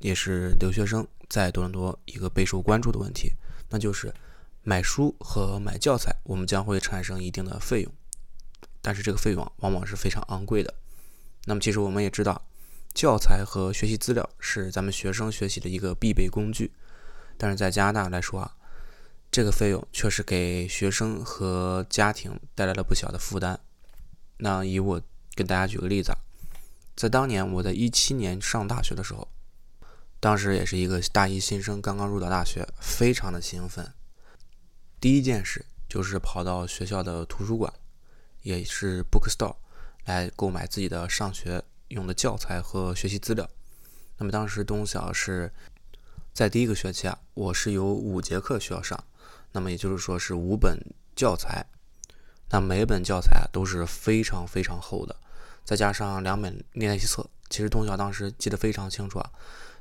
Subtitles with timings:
[0.00, 3.32] 也是留学生在多伦多一个备受关注的问题，
[3.68, 4.12] 那就是
[4.62, 7.92] 买书和买教材，我们将会产生一定的费用，
[8.82, 10.74] 但是这个费用往往是非常昂贵的。
[11.44, 12.42] 那么其实我们也知道，
[12.92, 16.72] 教材和学习资料是咱们学生学习的一个必备工具，
[17.38, 18.56] 但是在加拿大来说啊，
[19.30, 23.60] 这个费用确实给学生和家庭带来了不小的负担。
[24.38, 25.00] 那以我
[25.34, 26.18] 跟大家举个例子啊。
[26.96, 29.26] 在当年，我在一七年上大学的时候，
[30.20, 33.90] 当时也是一个大一新生，刚刚入到大学，非常的兴奋。
[35.00, 37.72] 第一件事就是跑到学校的图书馆，
[38.42, 39.56] 也是 bookstore，
[40.04, 43.48] 来购买自己的上学用的教材和学习资料。
[44.18, 45.50] 那么当时东晓是
[46.34, 49.02] 在第一个学期啊，我是有五节课需要上，
[49.52, 50.78] 那么也就是说是五本
[51.16, 51.64] 教材，
[52.50, 55.16] 那每本教材都是非常非常厚的。
[55.64, 59.30] 再加上两本练习册，其实东晓当时记得非常清楚啊。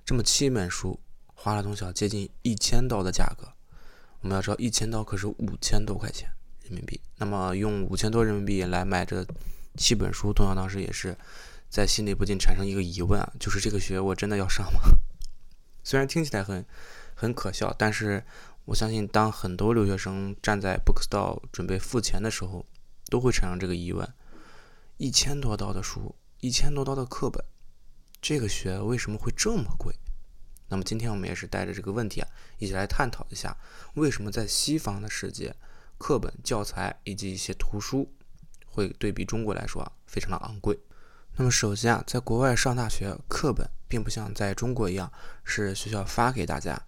[0.09, 0.99] 这么七本书
[1.35, 3.47] 花了东晓接近一千刀的价格。
[4.21, 6.27] 我们要知道，一千刀可是五千多块钱
[6.63, 6.99] 人民币。
[7.17, 9.23] 那么用五千多人民币来买这
[9.77, 11.15] 七本书，东晓当时也是
[11.69, 14.79] 在心里不禁产生一个疑问啊，就是这个学我真的要上吗？
[15.85, 16.65] 虽然听起来很
[17.13, 18.23] 很可笑，但是
[18.65, 22.65] 我相信，当很多留学生站在 bookstore 准备付钱的时候，
[23.11, 24.11] 都会产生这个疑问。
[24.97, 27.45] 一千多刀的书，一千多刀的课本，
[28.21, 29.95] 这个学为什么会这么贵？
[30.67, 33.57] 那么今天我们也是带着这个问题啊，一起来探讨一下，
[33.95, 35.55] 为什么在西方的世界，
[35.97, 38.13] 课本、教材以及一些图书
[38.65, 40.77] 会对比中国来说啊，非常的昂贵。
[41.37, 45.11] 那么首先啊，在国外上大学，课本并不像在中国一样
[45.43, 46.79] 是学校发给大家，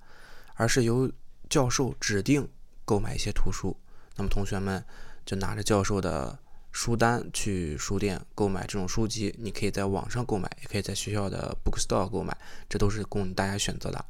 [0.56, 1.12] 而是由
[1.50, 2.48] 教授指定
[2.86, 3.76] 购买一些图书。
[4.16, 4.84] 那么同学们
[5.26, 6.38] 就拿着教授的。
[6.72, 12.36] 书单去书店购买这种书籍，你可以在网上购买，也可以在学校的 bookstore 购买，
[12.70, 14.06] 这都是供大家选择的。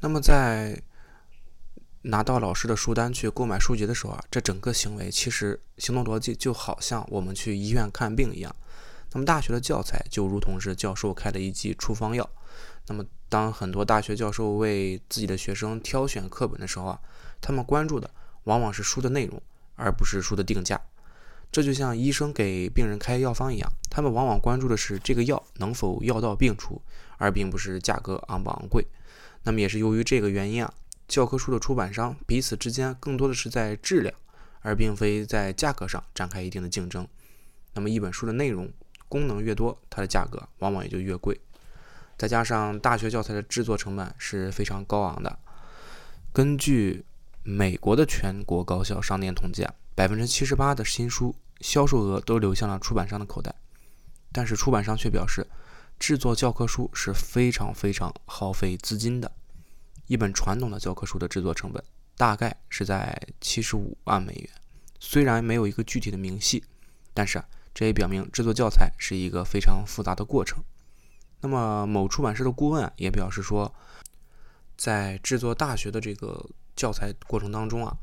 [0.00, 0.80] 那么在
[2.02, 8.54] 拿到老师的书单去购买书籍的时候啊，这整个行为其实行动逻辑就好像我们去医院看病一样。
[9.12, 12.28] 那么大学的教材就如同是教授开的一剂处方药。
[12.88, 17.00] 那么当很多大学教授为自己的学生挑选课本的时候啊，
[17.40, 18.10] 他们关注的
[18.42, 19.40] 往往是书的内容，
[19.76, 20.78] 而不是书的定价。
[21.54, 26.82] 这就像医生给病人开药方一样，他们往往关注的是这个药能否药到病除，
[27.16, 28.84] 而并不是价格昂不昂贵。
[29.44, 30.74] 那么也是由于这个原因啊，
[31.06, 34.12] 教科书的出版商彼此之间更多的是在质量，
[34.62, 37.06] 而并非在价格上展开一定的竞争。
[37.74, 38.68] 那么一本书的内容
[39.08, 41.40] 功能越多，它的价格往往也就越贵。
[42.18, 45.38] 再加上大学教材的制作成本是非常高昂的。
[46.32, 47.04] 根据
[47.44, 51.32] 美国的全国高校商店统计啊，百分之七十八的新书。
[51.64, 53.54] 销售额都流向了出版商的口袋，
[54.30, 55.46] 但是出版商却表示，
[55.98, 59.32] 制作教科书是非常非常耗费资金的。
[60.06, 61.82] 一本传统的教科书的制作成本
[62.18, 64.50] 大概是在七十五万美元。
[65.00, 66.62] 虽然没有一个具体的明细，
[67.14, 67.42] 但是，
[67.72, 70.62] 这也表明制作教材是一个非常复杂的过程。
[71.40, 73.74] 那么某出版社的顾问啊也表示说，
[74.76, 76.44] 在制作大学的这个
[76.76, 77.96] 教材过程当中啊，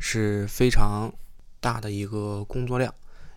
[0.00, 1.12] 是非常。
[1.64, 2.94] 大的一个工作量，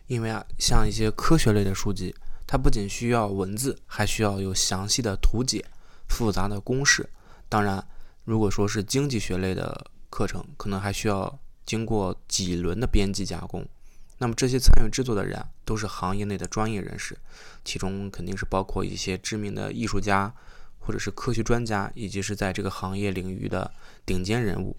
[0.08, 2.14] 因为啊，像一些科学类的书籍，
[2.46, 5.64] 它不仅需要文字，还需要有详细的图解、
[6.10, 7.10] 复杂的公式。
[7.48, 7.82] 当然，
[8.26, 13.66] 如果说是经济学类的课程，可能还需要经过几轮的编辑加工。
[14.18, 17.18] 那么这些参与制作的人啊，都是行业内的专业人士，
[17.64, 20.34] 其中肯定是包括一些知名的艺术家，
[20.80, 23.72] 或者是科学专家，以及是在这个行业领域的
[24.06, 24.76] 顶尖人物。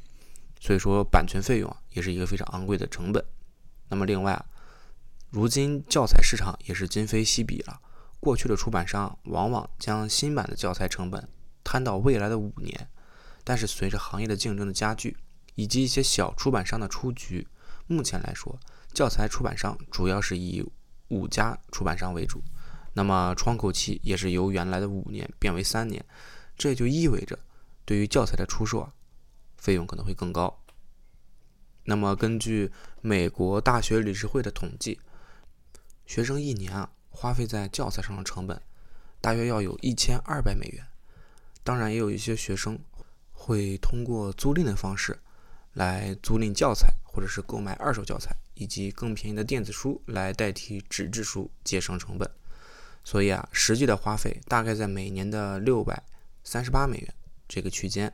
[0.60, 3.24] 所以说，版权费用啊，也是一个非常昂贵的成本。
[3.88, 4.44] 那么另外，
[5.30, 7.80] 如今教材市场也是今非昔比了。
[8.20, 11.28] 过去的出版商往往将新版的教材成本
[11.62, 12.88] 摊到未来的五年，
[13.44, 15.16] 但是随着行业的竞争的加剧，
[15.54, 17.46] 以及一些小出版商的出局，
[17.86, 18.58] 目前来说，
[18.92, 20.68] 教材出版商主要是以
[21.08, 22.42] 五家出版商为主。
[22.94, 26.04] 那么窗口期也是由原来的五年变为三年，
[26.56, 27.38] 这也就意味着
[27.84, 28.92] 对于教材的出售啊，
[29.56, 30.58] 费用可能会更高。
[31.88, 32.70] 那么，根据
[33.00, 35.00] 美国大学理事会的统计，
[36.04, 38.60] 学生一年啊花费在教材上的成本
[39.22, 40.84] 大约要有一千二百美元。
[41.64, 42.78] 当然，也有一些学生
[43.32, 45.18] 会通过租赁的方式
[45.72, 52.30] 来租赁教材，或者是购买二手教材，以及更便宜的电子书来代替纸质书，节省成本。
[53.02, 56.02] 所以啊，实际的花费大概在每年的六百
[56.44, 57.14] 三十八美元
[57.48, 58.12] 这个区间。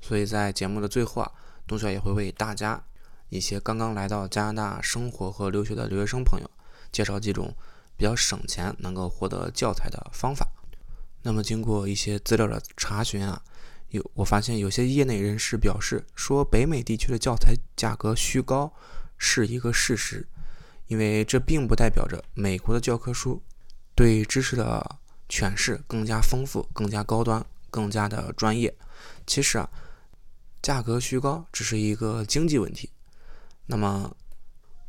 [0.00, 1.32] 所以在节目的最后啊，
[1.68, 2.82] 东晓也会为大家
[3.28, 6.50] 一些刚刚来到加拿大生活和留学的留学生朋友
[6.90, 7.54] 介绍几种
[7.94, 10.48] 比较省钱能够获得教材的方法。
[11.22, 13.42] 那么经过一些资料的查询啊，
[13.90, 18.72] 有我发现有些业内人士表示说，北美地区的教材价格虚高
[19.18, 20.26] 是一个事实，
[20.86, 23.42] 因为这并不代表着美国的教科书
[23.94, 24.98] 对知识的
[25.28, 28.74] 诠释更加丰富、更加高端、更加的专业。
[29.26, 29.68] 其实啊。
[30.62, 32.90] 价格虚高只是一个经济问题。
[33.66, 34.14] 那么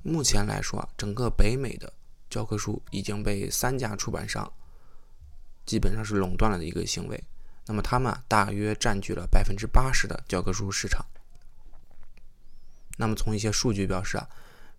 [0.04, 1.92] 目前来说，整个北美的
[2.30, 4.52] 教科书已经被三家出版商
[5.66, 7.24] 基本上是垄断了的一个行为。
[7.66, 11.06] 那么他们大约占据了百分之八十的教科书市场。
[12.98, 14.28] 那么从一些数据表示啊，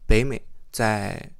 [0.06, 1.30] 北美在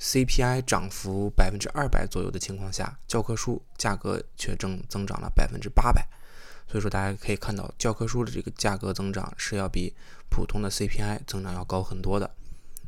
[0.00, 6.06] CPI 涨幅百分之二百左右的情况下，教科书价格却正增长了百分之八百。
[6.68, 9.94] 所以说，大家可以看到，教科书的这个价格增长是要比
[10.28, 12.28] 普通的 CPI 增长要高很多的。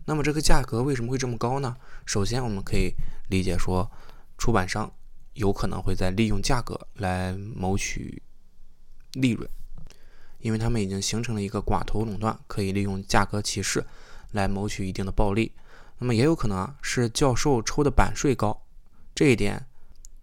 [0.05, 1.77] 那么，这个价格为什么会这么高呢？
[2.05, 2.93] 首先，我们可以
[3.29, 3.89] 理解说，
[4.37, 4.93] 出版商
[5.35, 8.21] 有可能会在利用价格来谋取
[9.13, 9.49] 利润，
[10.41, 13.87] 因为他们已经形成了一个寡头垄断，可以利用价格歧视
[14.33, 15.53] 来谋取一定的暴利。
[15.99, 18.65] 那么，也有可能啊，是教授抽的版税高，
[19.15, 19.68] 这一点。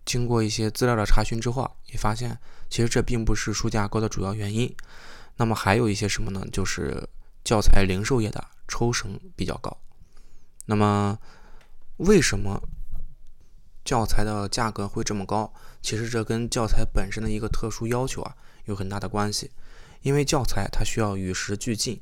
[0.06, 2.38] 经过一些资料的查询之后啊，也发现
[2.70, 4.74] 其实这并不是书价高的主要原因。
[5.38, 6.46] 那么还有一些什么呢？
[6.52, 7.08] 就是
[7.44, 9.76] 教材零售业的抽成比较高。
[10.66, 11.18] 那么
[11.98, 12.62] 为什么
[13.84, 15.54] 教材的价格会这么高？
[15.82, 18.36] 其实这跟教材本身的一个特殊要求啊
[18.66, 19.52] 有很大的关系。
[20.02, 22.00] 因为教材它需要与时俱进，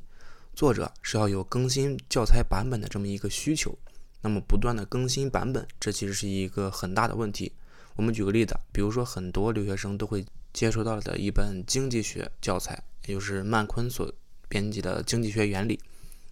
[0.54, 3.76] 作者是要有更新教材版本的这么一个需求。
[4.20, 7.52] 那么不断的更新版本，这其实是一个很大的问题。
[7.96, 14.12] 我们举个例子，比如说很多留学生都会接触到的一本经济学教材，也就是曼昆所
[14.48, 15.76] 编辑的《经济学原理》。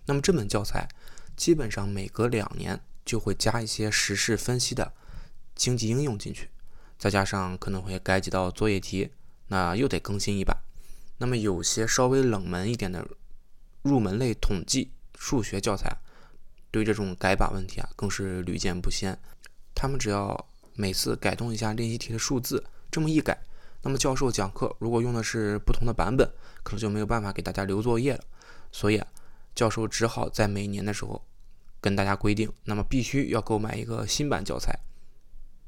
[0.07, 0.89] 那么这本教材
[1.37, 4.93] 基本上每隔两年就会加一些时事分析的
[5.55, 6.49] 经济应用进去，
[6.99, 9.11] 再加上可能会改几道作业题，
[9.47, 10.57] 那又得更新一版。
[11.19, 13.07] 那么有些稍微冷门一点的
[13.83, 15.97] 入门类统计数学教材，
[16.73, 19.17] 对这种改版问题啊，更是屡见不鲜。
[19.75, 23.39] 他们只要每次改动一下练习题的数字，这么一改，
[23.83, 26.31] 那么教授讲课如果用的是不同的版本，
[26.63, 28.25] 可能就没有办法给大家留作业了。
[28.71, 29.07] 所以啊，
[29.55, 31.23] 教授只好在每年的时候
[31.81, 34.79] 跟大家规定，那么必须要购买一个新版教材，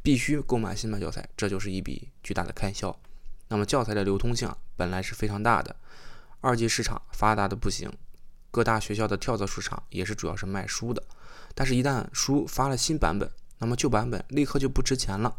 [0.02, 2.96] 必须购买新版教材，这就是一笔巨大的开销。
[3.48, 5.76] 那么教材的流通性啊，本来是非常大的，
[6.40, 7.92] 二级市场发达的不行，
[8.50, 11.02] 各大学校的跳蚤市场也是主要是卖书的，
[11.54, 15.36] 但是，一旦书发了新版本，那么旧版本立刻就不值钱了，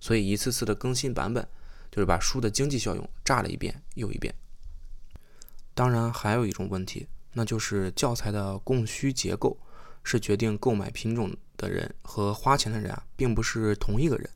[0.00, 1.46] 所以一次次的更新版本，
[1.90, 4.34] 就是把书的经济效用炸了一遍又一遍。
[5.74, 9.56] 当然，还有一种问题，那就是教材的供需结构
[10.02, 14.28] 是决定购买品种的人和花钱的人啊，并不是同一个人。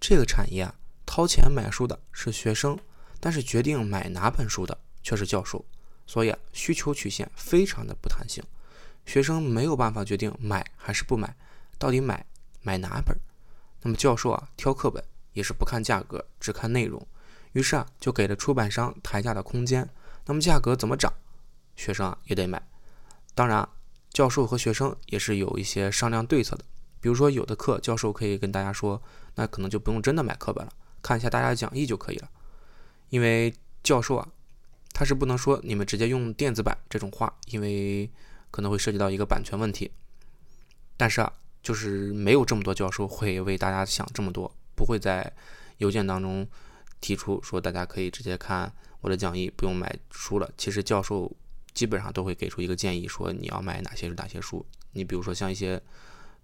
[0.00, 0.74] 这个产业啊，
[1.06, 2.76] 掏钱买书的是学生，
[3.20, 5.64] 但是决定买哪本书的却是教授，
[6.06, 8.42] 所以啊，需求曲线非常的不弹性。
[9.06, 11.36] 学生没有办法决定买还是不买，
[11.78, 12.26] 到底买。
[12.62, 13.16] 买哪本？
[13.82, 15.02] 那么教授啊挑课本
[15.32, 17.04] 也是不看价格，只看内容，
[17.52, 19.88] 于是啊就给了出版商抬价的空间。
[20.24, 21.12] 那么价格怎么涨，
[21.74, 22.62] 学生啊也得买。
[23.34, 23.68] 当然，
[24.10, 26.64] 教授和学生也是有一些商量对策的。
[27.00, 29.02] 比如说有的课教授可以跟大家说，
[29.34, 32.30] 那可能就不用真的买课本了，看一下大家的讲义就可以了。
[33.08, 33.52] 因为
[33.82, 34.28] 教授啊
[34.92, 38.08] 他是不能说你们直接用电子版这种话，因为
[38.52, 39.90] 可能会涉及到一个版权问题。
[40.96, 41.32] 但是啊。
[41.62, 45.32] 就是没有这么多教授会为大家想这么多，不会在
[45.78, 46.46] 邮件当中
[47.00, 50.50] 提出说大家可以直接看我的讲义，不用买书了。
[50.56, 51.30] 其实教授
[51.72, 54.64] 基本上都会给出一个建议，说你要买哪些是哪些书。
[54.92, 55.80] 你比如说像一些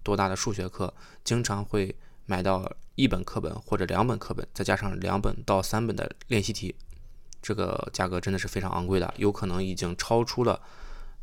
[0.02, 0.92] 多大的数学课，
[1.24, 1.94] 经常会
[2.26, 6.74] 买到一本课本或者两本课本，再加上两本到三本的练习题，
[7.42, 10.60] 这个价格真的是非常昂贵的，有可能已经超出了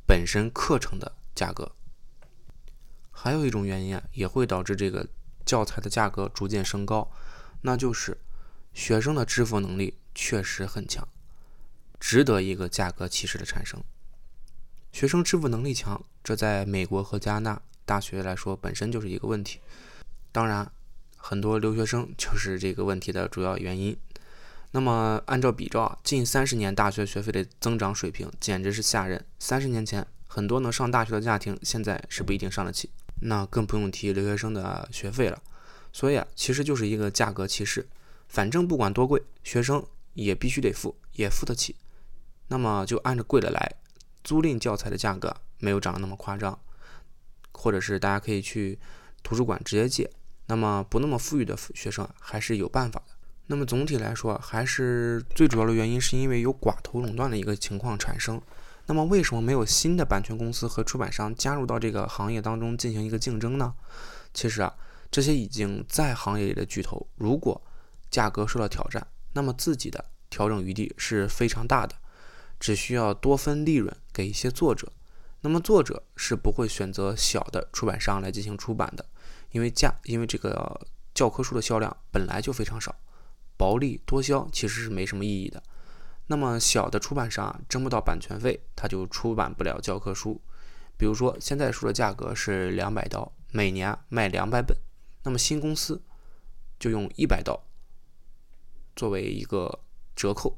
[0.06, 1.72] 本身课程的价格。
[3.18, 5.08] 还有一种原因啊，也会导致这个
[5.46, 7.10] 教材的价格逐渐升高，
[7.62, 8.18] 那就是
[8.74, 11.08] 学生的支付能力确实很强，
[12.00, 13.82] 值得一个价格歧视的产生。
[14.92, 19.60] 学生支付能力强，这在美国和加拿大大学来说本身就是一个问题。
[20.32, 20.70] 当然，
[21.16, 23.98] 很多留学生就是这个问题的主要原因。
[24.72, 29.26] 那么按照比照啊，近三十年大学学费的增长水平简直是吓人。
[29.40, 32.90] 三十年前，很多能上大学的家庭现在是不一定上得起，
[33.26, 35.42] 那更不用提留学生的学费了。
[35.92, 37.88] 所以啊，其实就是一个价格歧视。
[38.28, 41.76] 反正不管多贵，学生也必须得付，也付得起。
[42.48, 43.76] 那么就按着贵的来。
[44.24, 46.60] 租赁教材的价格没有涨得那么夸张，
[47.52, 48.78] 或者是大家可以去
[49.24, 50.10] 图书馆直接借。
[50.48, 53.14] 那么不那么富裕的学生还是有办法的。
[53.48, 58.42] 那么总体来说，还是最主要的原因是因为有寡头垄断的一个情况产生。
[58.88, 63.74] 那么为什么没有新的版权公司和出版商加入到这个行业当中进行一个竞争呢？
[64.34, 64.76] 其实啊，
[65.10, 67.62] 这些已经在行业里的巨头，如果
[68.12, 71.96] 价格受到挑战，那么自己的调整余地是非常大的。
[72.58, 74.92] 只需要多分利润给一些作者，
[75.42, 79.06] 那么作者是不会选择小的出版商来进行出版的，
[79.52, 80.80] 因为价，因为这个
[81.14, 82.96] 教科书的销量本来就非常少，
[83.58, 85.62] 薄利多销其实是没什么意义的。
[86.28, 90.42] 那么小的出版商啊，挣不到版权费，他就出版不了教科书。
[90.98, 94.78] 比如说现在书的价格是两百刀，每年卖两百本，
[95.24, 96.02] 那么新公司
[96.80, 97.64] 就用一百刀
[98.96, 99.80] 作为一个
[100.16, 100.58] 折扣，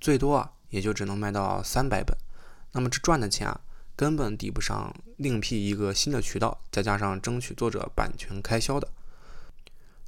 [0.00, 0.52] 最多啊。
[0.68, 2.14] 也就只能卖到三百本，
[2.72, 3.60] 那么这赚的钱啊，
[3.94, 8.88] 根本抵不上另辟一个新的渠道，再加上争取作者版权开销的。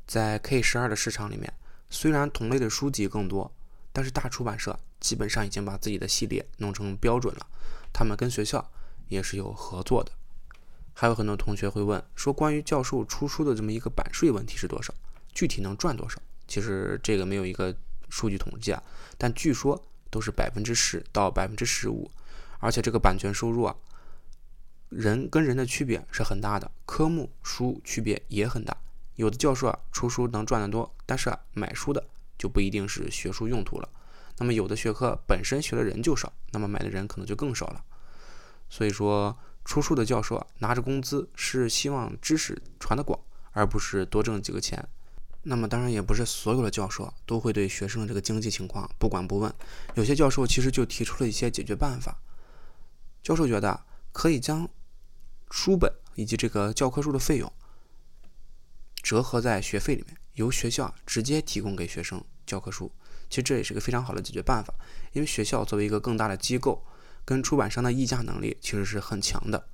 [0.04, 1.54] 在 K 十二的市场里面，
[1.88, 3.54] 虽然同类的书籍更多，
[3.92, 7.46] 但是大出版社基本上已经把自己的系列弄成标准了，
[7.92, 8.70] 他们跟学校
[9.08, 10.12] 也是有合作的。
[10.94, 14.94] 还有很多同学会问说，关于教授出书的这么一个版税问题是多少？
[15.32, 16.20] 具体能赚多少？
[16.46, 17.74] 其实这个没有一个
[18.08, 18.82] 数据统计啊，
[19.16, 19.84] 但据说。
[20.10, 22.10] 都是百分之十到百分之十五，
[22.60, 23.76] 而且这个版权收入啊，
[24.88, 28.74] 人跟人的区别是很大的，科目书区别也很大。
[29.16, 32.02] 有的教授啊出书能赚得多，但是啊买书的
[32.38, 33.88] 就不一定是学术用途了。
[34.38, 37.84] 那么有的学科本身学的人就少，那么买的人可能就更少了。
[38.70, 43.18] 所以说出书的教授啊拿着工资是希望知识传得广，
[43.50, 44.88] 而不是多挣几个钱。
[45.42, 49.52] 那么当然也不是所有的教授都会对学生这个经济情况不管不问，
[49.94, 52.20] 有些教授其实就提出了一些解决办法。
[53.22, 54.68] 教授觉得可以将
[55.50, 57.50] 书本以及这个教科书的费用
[59.02, 62.90] 折合在学费里面，由学校直接提供给学生教科书。
[63.28, 64.72] 其实这也是个非常好的解决办法，
[65.12, 66.82] 因为学校作为一个更大的机构，
[67.24, 69.68] 跟出版商的议价能力其实是很强的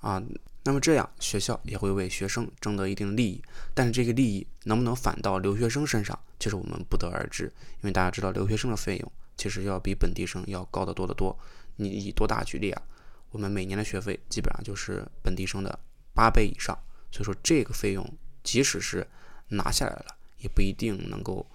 [0.00, 0.22] 啊。
[0.64, 3.42] 那么这样，学校也会为学生争得一定利益，
[3.74, 7.52] 但是这个利益能不能反到留学生身上，其实我们不得而知。
[7.80, 11.36] 因为大家知道，留学生的费用其实要比本地生要高得多得多。
[11.76, 12.82] 你以多大举例啊？
[13.30, 15.76] 我们每年的学费基本上就是本地生的
[16.14, 16.78] 八倍以上。
[17.10, 18.08] 所以说，这个费用
[18.44, 19.04] 即使是
[19.52, 21.46] 拿下来了，也不一定能够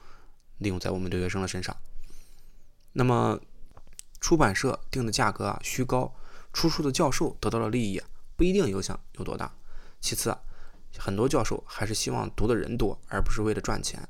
[0.58, 1.75] 利用在我们留学生的身上。
[2.94, 3.39] 那么，
[4.20, 6.13] 出版社定的价格啊虚高，
[6.51, 8.01] 出书的教授得到了利益。
[8.36, 9.51] 不一定影响有多大。
[10.00, 10.39] 其次啊，
[10.98, 14.08] 很多教授还是希望读的人多，而不是为了赚钱。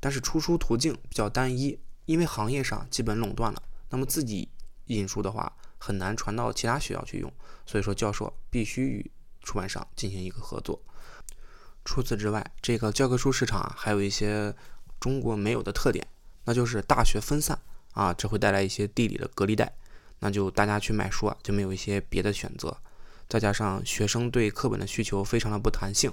[0.00, 4.48] 但是出书途径比较单一，因为行业上基本垄断了，那么自己
[4.86, 7.30] 印书的话很难传到其他学校去用。
[7.66, 9.10] 所以说，教授必须与
[9.42, 10.80] 出版商进行一个合作。
[11.86, 14.54] 除此之外，这个教科书市场啊，还有一些
[15.00, 16.06] 中国没有的特点，
[16.44, 17.58] 那就是大学分散
[17.92, 19.72] 啊，这会带来一些地理的隔离带，
[20.18, 22.76] 那就大家去买书啊，就没有一些别的选择。
[23.28, 26.12] 再加上学生对课本的需求非常的不弹性，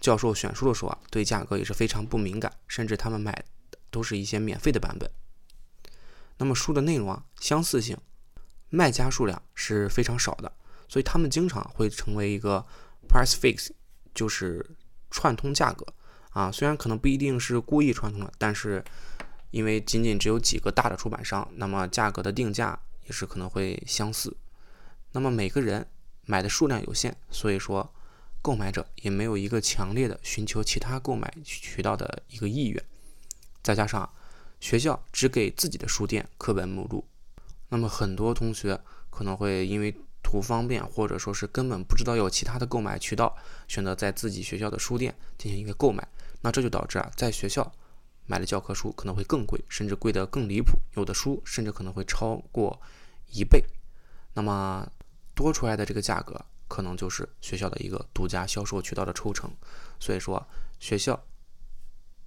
[0.00, 3.32] 教授选书的时候啊，对价格也是非常不敏感，甚至他们买
[3.70, 5.10] 的都是一些免费的版本。
[6.38, 7.96] 那么书的内容啊，相似性，
[8.70, 10.50] 卖家数量是非常少的，
[10.88, 12.64] 所以他们经常会成为一个
[13.08, 13.70] price fix，
[14.14, 14.64] 就是
[15.12, 15.86] 串通价格
[16.30, 16.50] 啊。
[16.50, 18.84] 虽然可能不一定是故意串通的，但是
[19.52, 24.36] 因为仅仅只有几个大的出版商，那么价格的定价也是可能会相似。
[25.12, 25.86] 那么每个人。
[26.24, 27.92] 买的数量有限，所以说
[28.40, 32.80] 购买者也没有一个强烈的寻求其他购买渠道的一个意愿。
[33.60, 34.08] 再加上
[34.60, 37.04] 学校只给自己的书店课本目录，
[37.70, 39.92] 那么很多同学可能会因为
[40.22, 43.36] 图方便，或者说是根本不知道有其他的购买渠道，
[43.68, 46.06] 选择在自己学校的书店进行一个购买。
[46.40, 47.72] 那这就导致啊，在学校
[48.26, 52.80] 买的教科书可能会更贵，甚至贵得更离谱，有的书甚至可能会超过
[53.30, 53.64] 一倍。
[54.34, 54.86] 那么。
[55.34, 56.38] 多出来的这个价格，
[56.68, 59.50] 可能就是学校的一个独家销售渠道的抽成。
[59.98, 60.46] 所以说，
[60.78, 61.18] 学校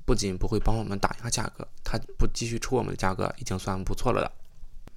[0.05, 4.31] 不仅不会帮我们打压价格，他不继续抽我们的价格，已经算不错了的。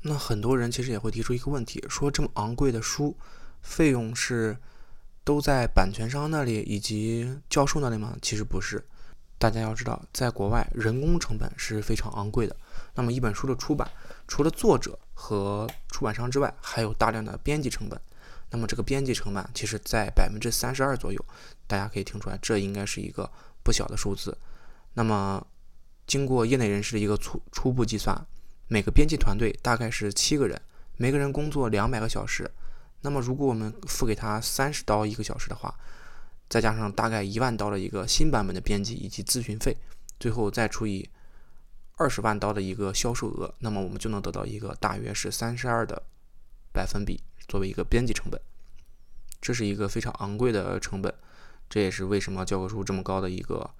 [0.02, 3.16] 那很多人其实也会提出一个问题，说这么昂贵的书，
[3.62, 4.56] 费用是
[5.24, 8.16] 都在版权商那里以及教授那里吗？
[8.22, 8.84] 其实不是，
[9.38, 12.56] 大家要知道，在国外人工成本是非常昂贵的。
[12.94, 13.90] 那么一本书的出版，
[14.26, 18.00] 除了作者和出版商之外，还有大量的编辑成本。
[18.50, 21.22] 那么这个编辑成本其实在百分之三十二左右，
[21.66, 23.30] 大家可以听出来，这应该是一个
[23.62, 24.36] 不小的数字。
[24.94, 25.46] 那么
[26.06, 28.26] 经过业内人士的一个初初步计算，
[28.70, 30.60] 每个编辑团队大概是七个人，
[30.98, 32.50] 每个人工作两百个小时。
[33.00, 35.74] 那么如果我们付给他三十刀一个小时的话，
[36.50, 39.74] 再加上大概一万刀的一个新版本的编辑以及咨询费，
[40.20, 41.08] 最后再除以
[41.96, 46.02] 二十万刀的一个销售额，那么我们就能得到一个大约是三十二的
[46.70, 48.38] 百分比作为一个编辑成本。
[49.40, 51.14] 这是一个非常昂贵的成本，
[51.70, 53.70] 这也是为什么教科书这么高的一个。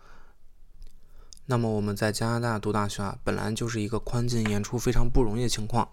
[1.51, 5.89] 那么我们在加拿大读大学啊，本来就是一个宽进严出非常不容易的情况，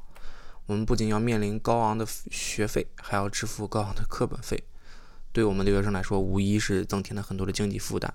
[0.66, 4.62] 我们不仅要面临高昂的学费，还要支付高昂的课本费。
[5.32, 8.14] 对我们留学生来说，无疑是增添了很多的经济负担。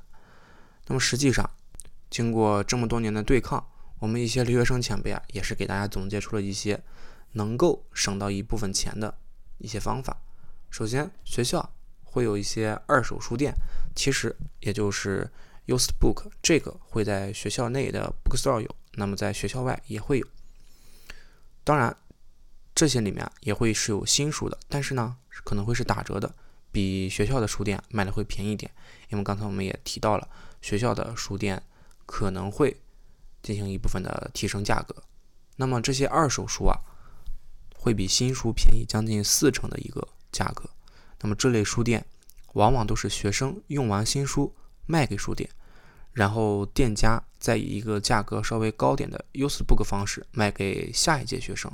[0.89, 1.49] 那么实际上，
[2.11, 3.67] 经过这么多年的对抗，
[4.01, 6.83] 我们一些留学生前辈啊，也是给大家总结出了一些
[7.33, 9.17] 能够省到一部分钱的
[9.57, 10.21] 一些方法。
[10.69, 11.73] 首先，学校
[12.05, 13.55] 会有一些二手书店，
[13.97, 15.31] 其实也就是
[15.67, 20.27] used book，这个会在学校内的 bookstore 有，那么在学校外也会有。
[21.63, 21.97] 当然，
[22.75, 26.35] 这些里面也会是有新书的，但是呢，可能会是打折的。
[26.73, 28.71] 比学校的书店卖的会便宜一点，
[29.09, 30.29] 因为刚才我们也提到了，
[30.63, 31.61] 学校的书店
[32.07, 32.81] 可能会
[33.43, 34.95] 进行一部分的提升价格。
[35.57, 36.79] 那么这些二手书啊，
[37.75, 40.71] 会比新书便宜将近四成的一个价格。
[41.21, 42.07] 那么这类书店
[42.53, 44.55] 往往都是学生用完新书
[44.91, 45.49] 卖给书店，
[46.13, 51.71] 然后店家再以一个价格稍微高点的 used book 方式卖给下一届学生。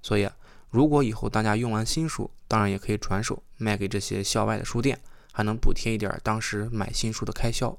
[0.00, 0.34] 所以啊。
[0.70, 4.98] 如果以后大家用完新书，当然也可以转手卖给这些校外的书店，
[5.30, 7.78] 还能补贴一点当时买新书的开销。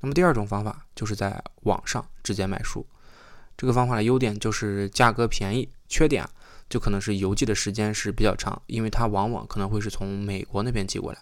[0.00, 2.86] 那么第二种方法就是在网上直接买书，
[3.54, 6.30] 这个方法的优点就是价格便宜，缺点啊
[6.70, 11.18] 就可能是邮寄的时间是比较长，因为它往往可能会是从美国那边寄过来。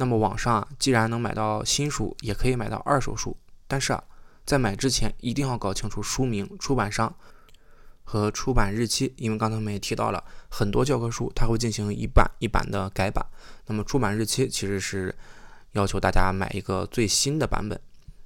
[0.00, 3.36] 那么网上啊既然能买到新书，也可以买到二手书，
[3.68, 4.02] 但是啊，
[4.46, 7.14] 在买之前一定要搞清楚书名、出版商。
[8.02, 13.24] 和出版日期，因为刚才我们也提到了很多教科书，它会进行一版一版的改版。
[13.66, 15.14] 那么出版日期其实是
[15.74, 17.80] 要求大家买一个最新的版本。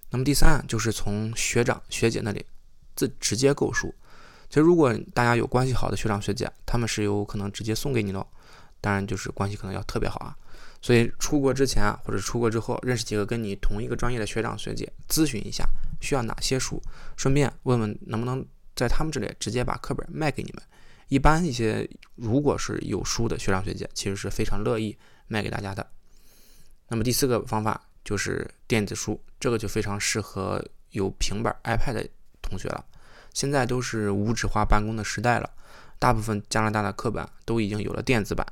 [0.09, 2.47] 那么第三啊就是从学长学姐那里
[2.97, 3.95] 自直接购书。
[4.49, 8.27] 其实如果大家有关系好的学长学姐，他们是有可能直接送给你的，
[8.81, 10.35] 当然就是关系可能要特别好啊。
[10.85, 15.65] 所以出国之前啊，或者出国之后，认识几个跟你同一个专业的学长学姐，咨询一下
[16.03, 16.83] 需要哪些书，
[17.17, 18.47] 顺便问问能不能。
[18.77, 20.61] 在他们这里直接把课本卖给你们。
[21.07, 25.89] 一般一些如果是有书的学长学姐，其实是非常乐意卖给大家的。
[26.89, 32.09] 那么第四个方法就是电子书，这个就非常适合有平板 iPad 的
[32.43, 32.85] 同学了。
[33.33, 35.49] 现在都是无纸化办公的时代了，
[36.01, 38.45] 大部分加拿大的课本都已经有了电子版，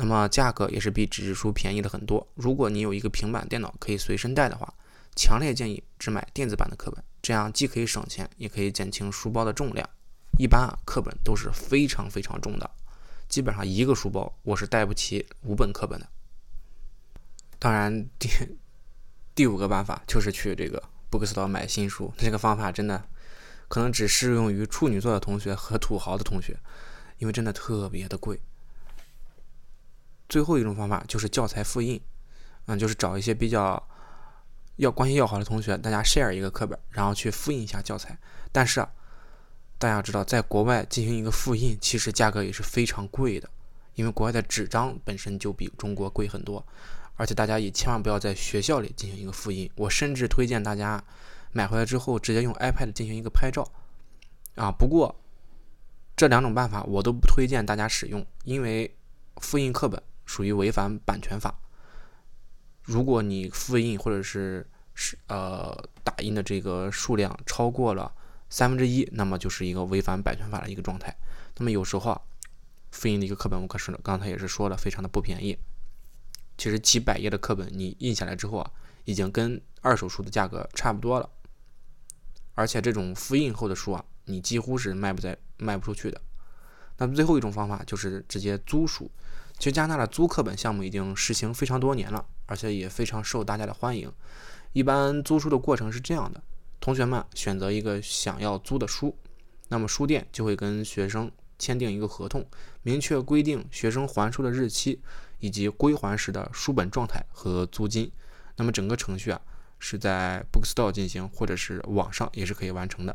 [0.00, 2.24] 那么价格也是比纸质书便宜了很多。
[2.36, 4.72] 如果你有一个平板电脑可以随身带的话，
[5.16, 7.02] 强烈建议只买电子版的课本。
[7.20, 9.90] 这样既可以省钱，也可以减轻书包的重量。
[10.38, 12.70] 一般啊，课本都是非常非常重的，
[13.28, 16.08] 基本上一个书包我是带不起五本课本的。
[17.58, 18.28] 当然，第
[19.34, 20.80] 第五个办法就是去这个
[21.10, 22.14] bookstore 买新书。
[22.16, 23.02] 这个方法真的
[23.66, 26.56] 可能只适用于处女座的同学和土豪的同学，
[27.18, 28.40] 因为真的特别的贵。
[30.28, 32.00] 最后一种方法就是教材复印，
[32.66, 33.82] 嗯，就是找一些比较。
[34.76, 38.16] 要关系要好的同学，大家 share 一个课本，然后去复印一下教材。
[38.52, 38.78] 但是，
[39.76, 43.50] 大家知道，在国外进行一个复印，其实价格也是非常贵的，
[43.96, 46.64] 因为国外的纸张本身就比中国贵很多。
[47.16, 49.68] 而且大家也千万不要在学校里进行一个复印。
[49.74, 51.02] 我甚至推荐大家
[51.50, 53.68] 买回来之后直接用 iPad 进行一个拍照。
[54.54, 55.12] 啊，不过
[56.16, 58.96] 这两种办法我都不推荐大家使用，因为
[59.38, 61.58] 复印课本属于违反版权法。
[62.82, 64.64] 如果你复印或者是
[64.94, 68.14] 是呃打印的这个数量超过了
[68.50, 71.16] 三分之一，那么就是一个违反版权法的一个状态。
[71.56, 72.20] 那么有时候啊，
[72.90, 75.58] 复印的一个课本，我可是刚才也是说了，非常的不便宜。
[76.58, 78.70] 其实几百页的课本你印下来之后啊，
[79.04, 81.30] 已经跟二手书的价格差不多了。
[82.54, 86.20] 而且这种复印后的书啊，你几乎是卖不在卖不出去的。
[86.96, 89.10] 那么最后一种方法就是直接租书。
[89.58, 92.24] 其实加拿大的租课本项目已经实行非常多年了。
[92.50, 94.10] 而且也非常受大家的欢迎。
[94.72, 96.42] 一般租书的过程是这样的：
[96.80, 99.14] 同学们选择一个想要租的书，
[99.68, 102.46] 那么书店就会跟学生签订一个合同，
[102.82, 105.02] 明确规定学生还书的日期
[105.40, 108.10] 以及归还时的书本状态和租金。
[108.56, 109.38] 那么整个程序啊
[109.78, 113.14] 是在 Bookstore 进行，或者是网上也是可以完成的。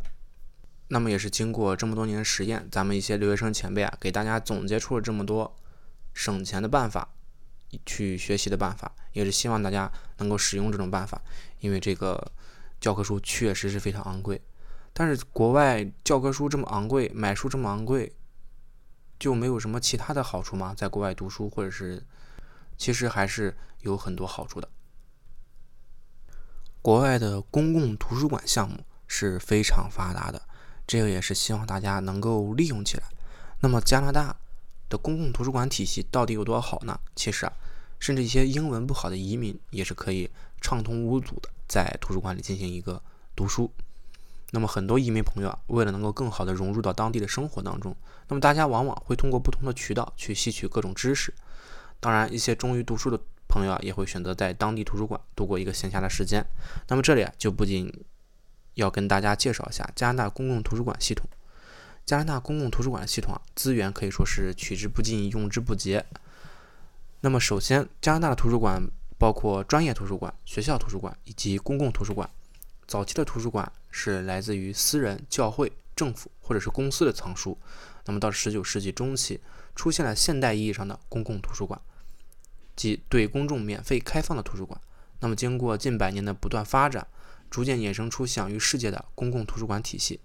[0.89, 5.55] 那么也是经过这么多年实验，咱们一些留学生前辈啊，给大家总结出了这么多
[6.13, 7.07] 省钱的办法，
[7.85, 11.21] 去学习的办法，也是希望大家能够使用这种办法，
[11.59, 12.31] 因为这个
[12.79, 14.41] 教科书确实是非常昂贵。
[14.93, 18.13] 但是国外教科书这么昂贵，买书这么昂贵，
[19.17, 20.73] 就没有什么其他的好处吗？
[20.77, 22.05] 在国外读书，或者是
[22.77, 24.69] 其实还是有很多好处的。
[26.81, 30.41] 国外的公共图书馆项目是非常发达的。
[30.85, 33.03] 这个也是希望大家能够利用起来。
[33.61, 34.35] 那么加拿大
[34.89, 36.99] 的公共图书馆体系到底有多好呢？
[37.15, 37.53] 其实啊，
[37.99, 40.29] 甚至一些英文不好的移民也是可以
[40.61, 43.01] 畅通无阻的在图书馆里进行一个
[43.35, 43.71] 读书。
[44.51, 47.95] 那么很多移民朋友啊，为了能够更好的融入到当地的生活当中，
[48.27, 51.33] 那么大家往往会通过不同的渠道去吸取各种知识。
[51.99, 56.45] 当然，一些忠于读书的朋友啊，也会选择在当地图书馆度过一个闲暇的时间。
[56.87, 57.91] 那么这里啊，就不仅
[58.75, 61.27] 要跟大家介绍一下加拿大公共图书馆系统。
[62.05, 66.05] 加拿大公共图书馆的系统啊，资源可以说是取之不尽、用之不竭。
[67.21, 68.81] 那么，首先，加拿大的图书馆
[69.17, 72.29] 包括专业图书馆、学校图书馆以及公共图书馆。
[72.85, 77.57] 早期的图书馆是来自于私人、教会、政府或者是公司的藏书。
[78.05, 79.39] 那么，到十九世纪中期，
[79.75, 81.79] 出现了现代意义上的公共图书馆，
[82.75, 84.79] 即对公众免费开放的图书馆。
[85.21, 87.07] 那么，经过近百年的不断发展。
[87.49, 90.19] 逐渐衍生出享誉世界的公共图书馆体系。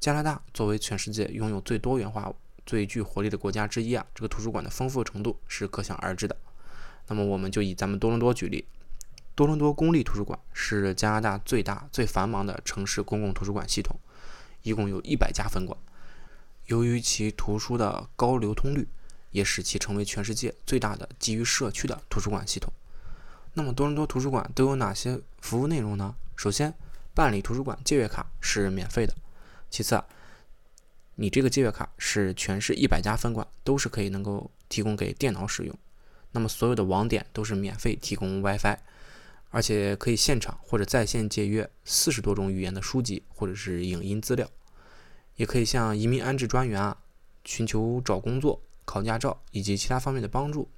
[0.00, 2.32] 加拿大作为全世界拥有最多元化、
[2.64, 6.36] 最具活力的国家之一啊，这个图书馆的丰富程度是可想而知的。
[7.08, 8.64] 那么，我们就以咱们多伦多举例，
[9.34, 13.98] 多伦多公立图书馆是加拿大最大、最繁忙的城市公共图书馆系统，
[14.62, 15.76] 一共有一百家分馆。
[16.66, 18.86] 由于其图书的高流通率，
[19.30, 22.72] 也使其成为全世界最大的基于社区的图书馆系统。
[23.54, 26.14] 那么，多伦多图书馆都有哪些服务内容呢？
[26.36, 26.72] 首先，
[27.14, 29.14] 办理图书馆借阅卡是免费的。
[29.70, 30.06] 其次啊，
[31.16, 35.78] 你这个借阅卡是全市一百家分馆都是可以能够提供给电脑使用。
[36.32, 38.78] 那么所有的网点都是免费提供 WiFi，
[39.50, 44.48] 而且可以现场或者在线借阅四十多种语言的书籍或者是影音资料，
[45.36, 46.96] 也可以向移民安置专员啊
[47.44, 50.68] 寻求找工作、考驾照以及其他方面的帮助，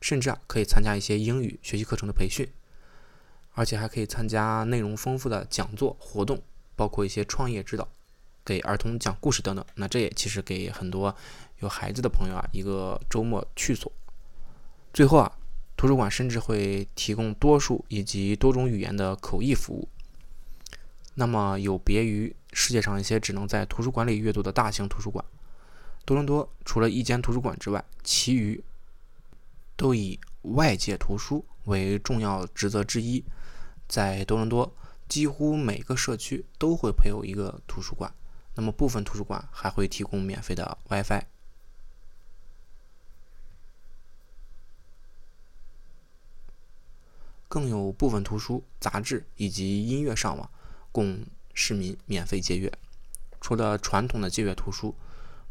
[0.00, 2.48] 甚至啊可以参加一些英语学习课程的培训。
[3.54, 6.42] 而且还可以参加内容丰富的讲座活动，
[6.74, 7.86] 包括一些创业指导、
[8.44, 9.64] 给儿童讲故事等等。
[9.74, 11.14] 那这也其实给很多
[11.60, 13.90] 有孩子的朋友啊一个周末去所。
[14.92, 15.32] 最后啊，
[15.76, 19.88] 图书馆甚至会提供多数以及多种语言的口译服务。
[21.14, 25.24] 那么有别于世界上一些只能在图书馆里阅读的大型图书馆，
[26.04, 28.62] 多伦多除了一间图书馆之外，其余
[29.76, 33.22] 都以外界图书为重要职责之一。
[33.88, 34.74] 在多伦多，
[35.06, 38.10] 几乎每个社区都会配有一个图书馆。
[38.54, 41.22] 那么部分图书馆还会提供免费的 WiFi。
[47.48, 50.50] 更有部分图书、杂志以及音乐上网，
[50.90, 52.72] 供市民免费借阅。
[53.40, 54.94] 除了传统的借阅图书，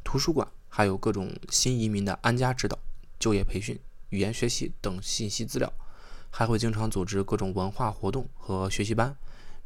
[0.04, 2.80] 图书馆还有各种新移民的安家指导、
[3.20, 5.72] 就业培训、语言学习等信息资料。
[6.34, 9.18] 还会经常组织各种文化活动和学习班，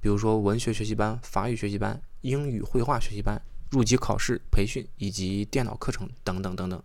[0.02, 6.82] 比如说文学学习班、法语学习班、英语绘画学习班、入籍考试培训以及电脑课程等等等等。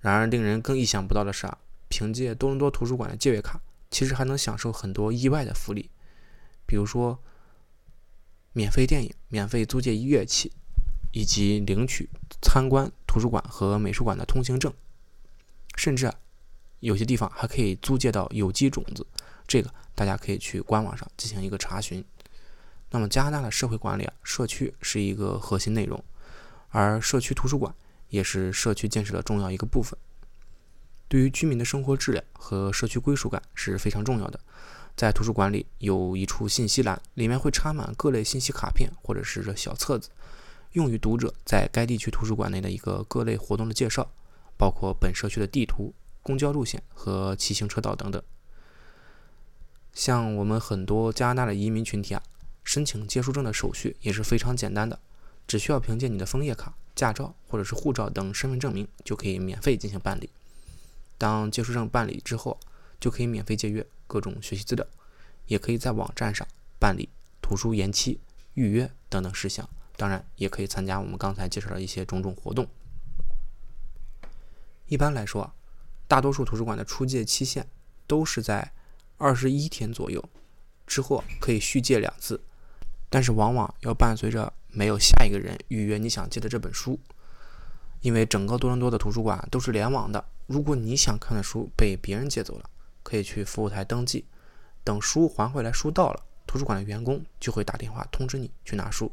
[0.00, 5.90] 然而，令人更意想不到的是啊，凭借多伦多图书馆的借阅卡，其实还能享受很多意外的福利，
[6.64, 7.18] 比如说
[8.54, 10.50] 免费电影、免费租借乐器，
[11.12, 12.08] 以及领取
[12.40, 14.72] 参观图书馆和美术馆的通行证，
[15.76, 16.10] 甚至。
[16.80, 19.06] 有些地方还可以租借到有机种子，
[19.46, 22.04] 这个大家可以去官网上进行一个查询。
[22.90, 26.02] 那么加拿大的社会管理啊，社区是一个核心内容，
[26.68, 27.74] 而社区图书馆
[28.08, 29.98] 也是社区建设的重要一个部分。
[31.08, 34.38] 对于居民的生活质量和社区归属感是非常重要的。
[34.96, 40.10] 在图书馆里有一处信息栏，里面会插满各类信息卡片或者是小册子，
[40.72, 44.10] 用于读者在该地区图书馆内的一个各类活动的介绍，
[44.56, 45.94] 包括本社区的地图。
[46.22, 48.22] 公交路线和骑行车道等等。
[49.92, 52.22] 像我们很多加拿大的移民群体啊，
[52.64, 54.98] 申请借书证的手续也是非常简单的，
[55.46, 60.28] 只需要凭借你的枫叶卡、驾照或者是护照等身份证明，就可以免费进行办理。
[61.18, 62.58] 当借书证办理之后，
[62.98, 64.86] 就可以免费借阅各种学习资料，
[65.46, 66.46] 也可以在网站上
[66.78, 67.08] 办理
[67.40, 68.18] 图书延期、
[68.54, 69.68] 预约等等事项。
[69.96, 72.68] 当然，也可以参加我们刚才介绍的一些种种活动。
[74.86, 75.52] 一般来说。
[76.06, 77.66] 大多数图书馆的出借期限
[78.06, 78.72] 都是在
[79.16, 80.22] 二十一天左右，
[80.86, 82.38] 之后可以续借两次，
[83.14, 86.98] 但是往往要伴随着没有下一个人预约你想借的这本书，
[88.00, 90.24] 因为整个多伦多的图书馆都是联网的。
[90.48, 92.68] 如果你想看的书被别人借走了，
[93.04, 94.24] 可以去服务台登记，
[94.82, 99.12] 等书还回来，书到了，图书馆的员工就会打电话通知你去拿书。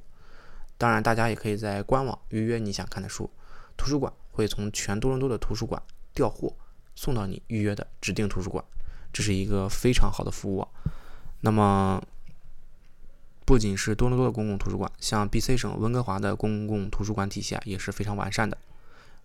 [0.80, 3.30] 当然，大家也可以在官网预约你想看的书，
[3.78, 5.80] 图书馆会从全多伦多的图书馆
[6.16, 6.52] 调货
[6.96, 8.66] 送到你预约的指定图书馆，
[9.14, 10.68] 这是一个非常好的服务。
[11.42, 12.02] 那么，
[13.46, 18.58] 不仅是多伦多的公共图书馆，像 B.C 省温哥华的公共图书馆体系啊也是非常完善的，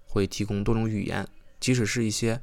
[0.05, 1.27] 会提供多种语言。
[1.61, 2.41] 即使是一些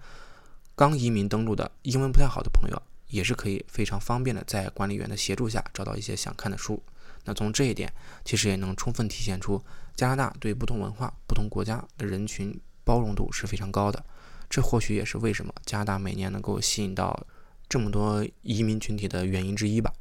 [0.75, 6.81] 刚移民登陆的英文不太好的朋友，也是可以非常方便的在管理员的协助下找到一些想看的书。
[7.25, 7.91] 那从这一点，
[8.25, 9.61] 其实也能充分体现出
[9.95, 14.03] 加拿大对不同文化、不同国家的人群包容度是非常高的。
[14.49, 17.25] 这或许也是为什么加拿大每年能够吸引到
[17.69, 19.93] 这么多移民群体的原因之一吧。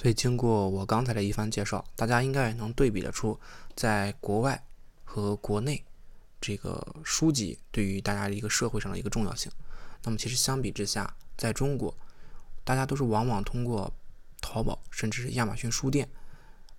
[0.00, 3.36] 所以，经过我刚才的一番介绍，大家应该也能对比得出，
[3.74, 4.62] 在国外
[5.02, 5.84] 和国内。
[6.40, 9.50] 这个书籍对于大家的一个社会上的一个重要性。
[10.04, 11.92] 那么，其实相比之下，在中国，
[12.62, 13.92] 大家都是往往通过
[14.40, 16.08] 淘宝，甚至是亚马逊书店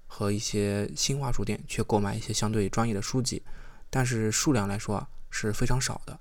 [0.08, 3.44] 和一些新华书店去购买一些相对专业的书籍，
[3.90, 6.18] 但是数量来说是非常少的，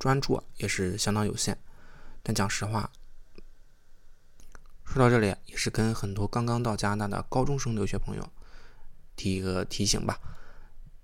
[0.00, 1.56] 专注也是相当有限。
[2.24, 2.90] 但讲实话，
[4.92, 8.28] 说到这里，也是跟很多刚刚到加拿大的高中生留学朋友
[9.14, 10.18] 提一个提醒吧。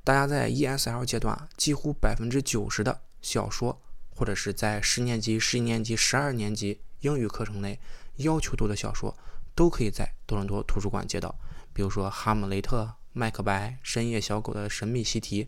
[0.03, 7.79] 大家在 ESL 阶段，几乎百分之九十的小说，或者是在十年级、十一年级、十二年级英语课程内
[8.17, 9.17] 要求多的小说，
[9.55, 11.33] 都可以在多伦多图书馆借到。
[11.73, 15.45] 比如说《哈姆雷特》《麦克白》《深夜小狗的神秘习题》，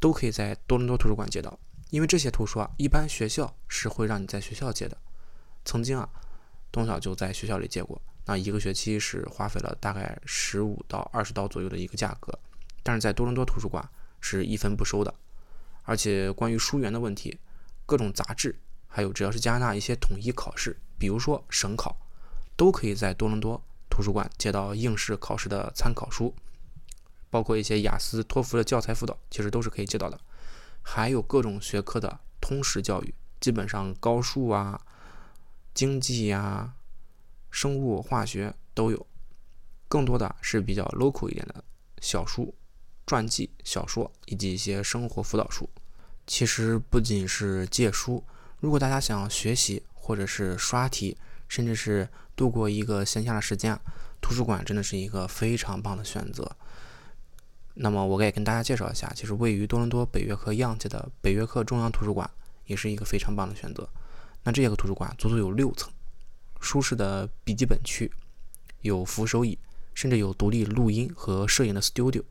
[0.00, 1.58] 都可以在多伦多图书馆借到。
[1.90, 4.96] 因为这些图书啊，一般学校是会让你在学校借的。
[5.66, 6.08] 曾经啊，
[6.72, 12.38] 从小就在学校里借过，那一个学期是花费了大概十五到二十刀左右的一个价格。
[12.82, 13.86] 但是在多伦多图书馆
[14.20, 15.14] 是一分不收的，
[15.82, 17.38] 而且关于书源的问题，
[17.84, 21.96] 各种杂志，还有只要是加拿大一些统一考试，比如说省考，
[22.56, 26.34] 都可以在多伦多图书馆借到应试考试的参考书，
[27.28, 30.18] 包括一些雅思、托福的教材辅导，其实都是可以借到的。
[30.82, 34.80] 还有各种学科的通识教育，基本上高数啊、
[35.74, 36.74] 经济呀、
[37.50, 39.06] 生物化学都有，
[39.88, 41.64] 更多的是比较 local 一点的
[42.00, 42.54] 小书。
[43.06, 45.68] 传记、小说以及一些生活辅导书，
[46.28, 48.22] 其实不仅是借书。
[48.60, 51.16] 如果大家想学习，或者是刷题，
[51.48, 53.76] 甚至是度过一个闲暇的时间，
[54.20, 56.56] 图书馆真的是一个非常棒的选择。
[57.74, 62.30] 那么，我也跟大家介绍一下，其实位于多伦多北约克样界的北约克中央图书馆
[62.66, 63.88] 也是一个非常棒的选择。
[64.42, 65.92] 那这个图书馆足足有六层，
[66.60, 68.10] 舒适的笔记本区，
[68.80, 69.58] 有扶手椅，
[69.94, 72.22] 甚至有独立录音和摄影的 studio。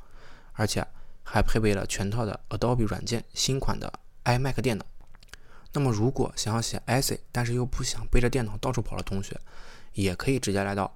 [0.53, 0.85] 而且
[1.23, 4.85] 还配备了全套的 Adobe 软件、新款的 iMac 电脑。
[5.71, 9.39] 那么，如果想要写 essay，但是又不想背着电脑到处跑的同学，
[9.93, 10.93] 也可以直接来到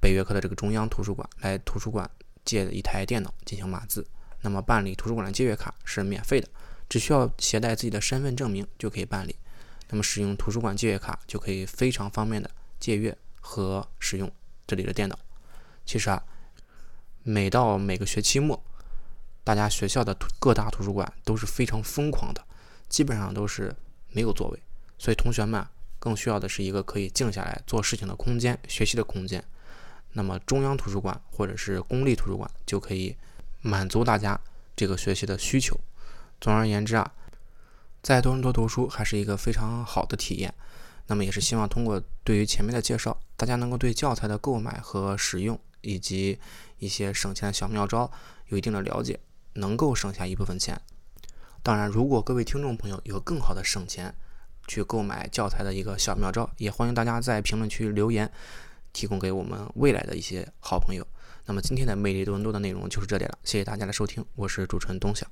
[0.00, 2.10] 北约克的这个中央图书馆，来图书馆
[2.44, 4.06] 借一台电脑进行码字。
[4.42, 6.48] 那么，办理图书馆的借阅卡是免费的，
[6.90, 9.34] 只需要携带自己的身份证明就可以办理。
[9.94, 14.28] 那么，使用图书馆借阅卡就可以非常方便的借阅和使用
[14.66, 15.16] 这里的电脑。
[15.86, 16.20] 其实啊，
[17.22, 18.60] 每到每个学期末。
[19.44, 22.44] 大家学校的各大图书馆都是非常疯狂的，
[22.88, 23.72] 基本上都是
[24.08, 24.58] 没有座位，
[24.98, 25.64] 所以同学们
[26.00, 29.44] 更需要的是一个可以静下来做事情的空间、学习的空间。
[30.14, 33.14] 那么中央图书馆或者是公立图书馆就可以
[33.60, 34.40] 满足大家
[34.74, 35.78] 这个学习的需求。
[36.40, 37.12] 总而言之啊，
[38.04, 40.52] 在多伦多读书还是一个非常好的体验。
[41.06, 46.38] 那么也是希望通过对于前面的介绍，大家能够对教材的购买和使用以及
[46.78, 48.12] 一些省钱的小妙招
[48.48, 49.18] 有一定的了解。
[49.54, 50.78] 能够省下一部分钱。
[51.62, 54.14] 当然，如果各位听众朋友有更好的省钱
[54.66, 58.30] 去购买教材的一个小妙招，也欢迎大家在评论区留言，
[58.92, 61.06] 提供给我们未来的一些好朋友。
[61.46, 65.26] 那么今天的魅力多伦多的内容就是这里了，谢谢大家的收听，我是主持人东晓。